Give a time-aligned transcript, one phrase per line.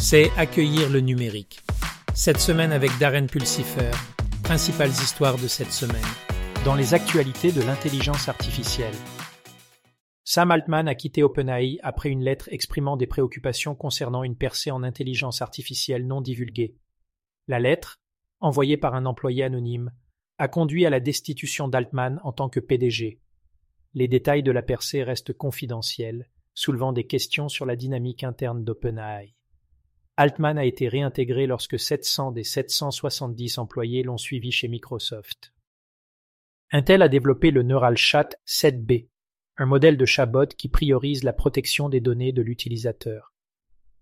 [0.00, 1.60] c'est accueillir le numérique.
[2.14, 3.90] Cette semaine avec Darren Pulsifer,
[4.42, 6.00] principales histoires de cette semaine.
[6.64, 8.94] Dans les actualités de l'intelligence artificielle.
[10.24, 14.82] Sam Altman a quitté OpenAI après une lettre exprimant des préoccupations concernant une percée en
[14.82, 16.76] intelligence artificielle non divulguée.
[17.46, 18.00] La lettre,
[18.40, 19.92] envoyée par un employé anonyme,
[20.38, 23.20] a conduit à la destitution d'Altman en tant que PDG.
[23.92, 29.34] Les détails de la percée restent confidentiels, soulevant des questions sur la dynamique interne d'OpenAI.
[30.20, 35.54] Altman a été réintégré lorsque 700 des 770 employés l'ont suivi chez Microsoft.
[36.72, 39.06] Intel a développé le Neural Chat 7B,
[39.56, 43.32] un modèle de chatbot qui priorise la protection des données de l'utilisateur.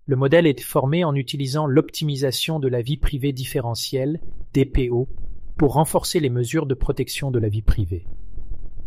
[0.07, 4.21] Le modèle est formé en utilisant l'optimisation de la vie privée différentielle,
[4.55, 5.09] DPO,
[5.57, 8.09] pour renforcer les mesures de protection de la vie privée.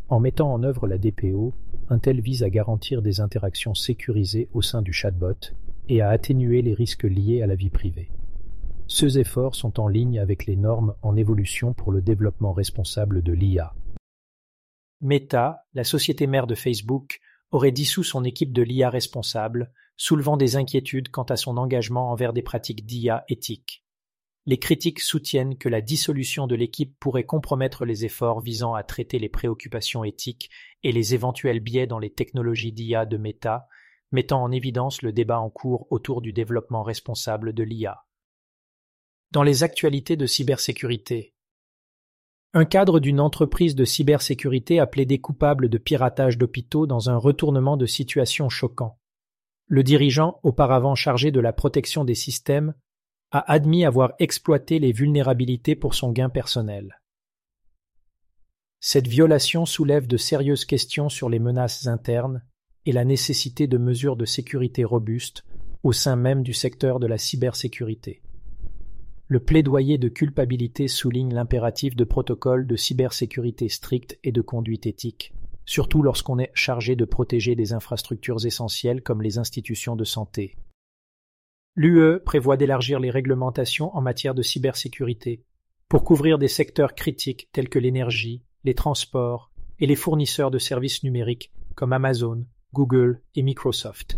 [0.10, 1.54] En mettant en œuvre la DPO,
[1.88, 5.54] Intel vise à garantir des interactions sécurisées au sein du chatbot
[5.90, 8.10] et à atténuer les risques liés à la vie privée.
[8.88, 13.32] Ces efforts sont en ligne avec les normes en évolution pour le développement responsable de
[13.32, 13.74] l'IA.
[15.00, 20.56] Meta, la société mère de Facebook, aurait dissous son équipe de l'IA responsable, soulevant des
[20.56, 23.84] inquiétudes quant à son engagement envers des pratiques d'IA éthiques.
[24.46, 29.20] Les critiques soutiennent que la dissolution de l'équipe pourrait compromettre les efforts visant à traiter
[29.20, 30.50] les préoccupations éthiques
[30.84, 33.68] et les éventuels biais dans les technologies d'IA de Meta,
[34.12, 38.06] mettant en évidence le débat en cours autour du développement responsable de l'IA.
[39.32, 41.34] Dans les actualités de cybersécurité,
[42.54, 47.78] un cadre d'une entreprise de cybersécurité a plaidé coupable de piratage d'hôpitaux dans un retournement
[47.78, 49.00] de situation choquant.
[49.68, 52.74] Le dirigeant, auparavant chargé de la protection des systèmes,
[53.32, 57.00] a admis avoir exploité les vulnérabilités pour son gain personnel.
[58.82, 62.44] Cette violation soulève de sérieuses questions sur les menaces internes,
[62.86, 65.44] et la nécessité de mesures de sécurité robustes
[65.84, 68.22] au sein même du secteur de la cybersécurité.
[69.28, 75.34] Le plaidoyer de culpabilité souligne l'impératif de protocoles de cybersécurité stricts et de conduite éthique,
[75.66, 80.58] surtout lorsqu'on est chargé de protéger des infrastructures essentielles comme les institutions de santé.
[81.76, 85.46] L'UE prévoit d'élargir les réglementations en matière de cybersécurité
[85.88, 91.04] pour couvrir des secteurs critiques tels que l'énergie, les transports et les fournisseurs de services
[91.04, 94.18] numériques comme Amazon, Google et Microsoft.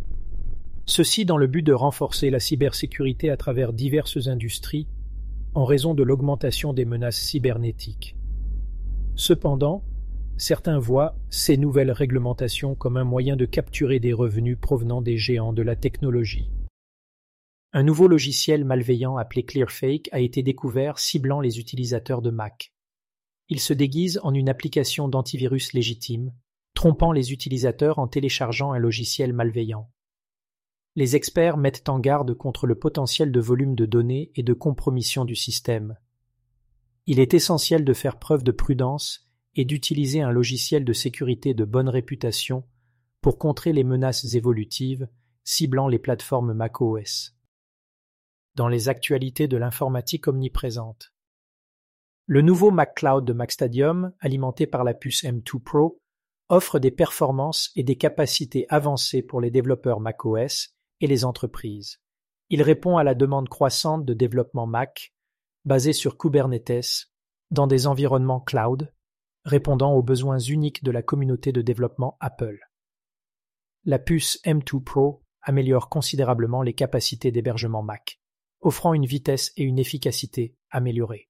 [0.85, 4.87] Ceci dans le but de renforcer la cybersécurité à travers diverses industries
[5.55, 8.15] en raison de l'augmentation des menaces cybernétiques.
[9.15, 9.83] Cependant,
[10.37, 15.53] certains voient ces nouvelles réglementations comme un moyen de capturer des revenus provenant des géants
[15.53, 16.51] de la technologie.
[17.71, 22.71] Un nouveau logiciel malveillant appelé Clearfake a été découvert ciblant les utilisateurs de Mac.
[23.49, 26.33] Il se déguise en une application d'antivirus légitime
[26.83, 29.89] trompant les utilisateurs en téléchargeant un logiciel malveillant.
[30.97, 35.23] Les experts mettent en garde contre le potentiel de volume de données et de compromission
[35.23, 35.97] du système.
[37.05, 41.63] Il est essentiel de faire preuve de prudence et d'utiliser un logiciel de sécurité de
[41.63, 42.66] bonne réputation
[43.21, 45.07] pour contrer les menaces évolutives
[45.45, 47.33] ciblant les plateformes macOS.
[48.55, 51.13] Dans les actualités de l'informatique omniprésente.
[52.25, 56.02] Le nouveau Mac Cloud de MacStadium, alimenté par la puce M2 Pro,
[56.49, 61.99] offre des performances et des capacités avancées pour les développeurs macOS et les entreprises.
[62.49, 65.13] Il répond à la demande croissante de développement Mac,
[65.65, 67.09] basé sur Kubernetes,
[67.51, 68.93] dans des environnements cloud,
[69.45, 72.59] répondant aux besoins uniques de la communauté de développement Apple.
[73.85, 78.19] La puce M2 Pro améliore considérablement les capacités d'hébergement Mac,
[78.61, 81.29] offrant une vitesse et une efficacité améliorées.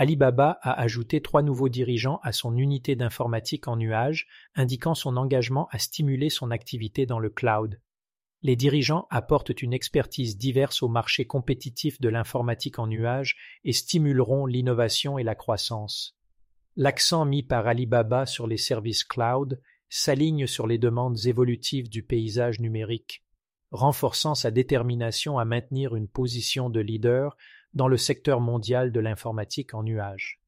[0.00, 5.68] Alibaba a ajouté trois nouveaux dirigeants à son unité d'informatique en nuage, indiquant son engagement
[5.72, 7.82] à stimuler son activité dans le cloud.
[8.40, 14.46] Les dirigeants apportent une expertise diverse au marché compétitif de l'informatique en nuage et stimuleront
[14.46, 16.16] l'innovation et la croissance.
[16.76, 22.58] L'accent mis par Alibaba sur les services cloud s'aligne sur les demandes évolutives du paysage
[22.58, 23.22] numérique,
[23.70, 27.36] renforçant sa détermination à maintenir une position de leader
[27.74, 30.40] dans le secteur mondial de l'informatique en nuage.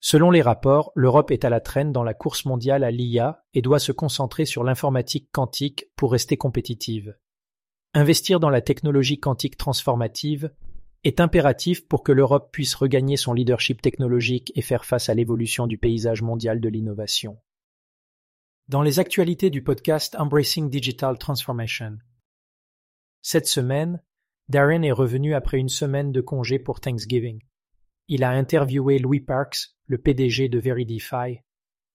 [0.00, 3.60] Selon les rapports, l'Europe est à la traîne dans la course mondiale à l'IA et
[3.60, 7.16] doit se concentrer sur l'informatique quantique pour rester compétitive.
[7.92, 10.50] Investir dans la technologie quantique transformative
[11.04, 15.66] est impératif pour que l'Europe puisse regagner son leadership technologique et faire face à l'évolution
[15.66, 17.38] du paysage mondial de l'innovation.
[18.68, 21.98] Dans les actualités du podcast Embracing Digital Transformation.
[23.22, 24.02] Cette semaine,
[24.48, 27.40] Darren est revenu après une semaine de congé pour Thanksgiving.
[28.08, 31.40] Il a interviewé Louis Parks, le PDG de Veridify,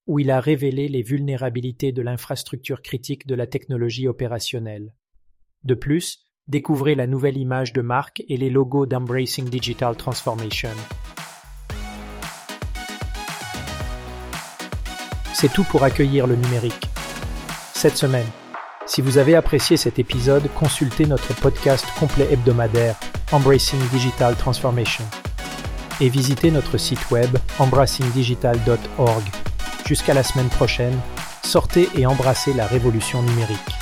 [0.06, 4.94] où il a révélé les vulnérabilités de l'infrastructure critique de la technologie opérationnelle.
[5.64, 10.70] De plus, Découvrez la nouvelle image de marque et les logos d'Embracing Digital Transformation.
[15.34, 16.88] C'est tout pour accueillir le numérique.
[17.74, 18.26] Cette semaine,
[18.86, 22.96] si vous avez apprécié cet épisode, consultez notre podcast complet hebdomadaire
[23.32, 25.04] Embracing Digital Transformation
[26.00, 29.24] et visitez notre site web embracingdigital.org.
[29.86, 30.98] Jusqu'à la semaine prochaine,
[31.42, 33.75] sortez et embrassez la révolution numérique.